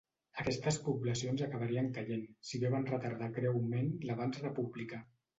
Aquestes 0.43 0.77
poblacions 0.85 1.41
acabarien 1.47 1.89
caient, 1.97 2.23
si 2.51 2.61
bé 2.63 2.71
van 2.75 2.87
retardar 2.87 3.27
greument 3.35 3.93
l'avanç 4.11 4.41
republicà. 4.45 5.03